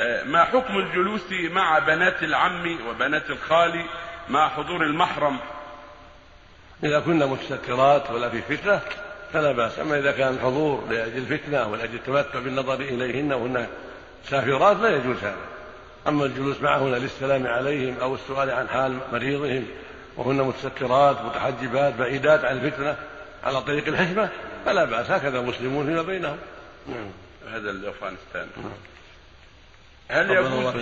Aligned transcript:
آه، 0.00 0.24
ما 0.24 0.44
حكم 0.44 0.78
الجلوس 0.78 1.32
مع 1.32 1.78
بنات 1.78 2.22
العم 2.22 2.78
وبنات 2.88 3.30
الخال 3.30 3.84
مع 4.28 4.48
حضور 4.48 4.82
المحرم؟ 4.82 5.38
إذا 6.84 7.00
كنا 7.00 7.26
مستترات 7.26 8.10
ولا 8.10 8.28
في 8.28 8.56
فتنة 8.56 8.80
فلا 9.32 9.52
بأس. 9.52 9.78
أما 9.78 9.98
إذا 9.98 10.12
كان 10.12 10.34
الحضور 10.34 10.84
لأجل 10.90 11.16
الفتنة 11.16 11.68
ولأجل 11.68 11.94
التمتع 11.94 12.38
بالنظر 12.38 12.74
إليهن 12.74 13.32
وهن 13.32 13.66
سافرات 14.30 14.76
لا 14.76 14.96
يجوز 14.96 15.16
هذا. 15.16 15.36
أما 16.08 16.24
الجلوس 16.24 16.60
معهن 16.60 16.94
للسلام 16.94 17.46
عليهم 17.46 17.96
أو 18.00 18.14
السؤال 18.14 18.50
عن 18.50 18.68
حال 18.68 18.98
مريضهم 19.12 19.66
وهن 20.16 20.36
متسترات 20.36 21.22
متحجبات 21.22 21.94
بعيدات 21.94 22.44
عن 22.44 22.56
الفتنة 22.56 22.96
على 23.44 23.60
طريق 23.62 23.88
الحكمة 23.88 24.28
فلا 24.64 24.84
بأس. 24.84 25.10
هكذا 25.10 25.38
المسلمون 25.38 25.86
فيما 25.86 26.02
بينهم. 26.02 26.38
نعم. 26.88 27.10
هذا 27.54 27.72
لأفغانستان 27.72 28.48
هل 30.08 30.30
يجوز 30.30 30.74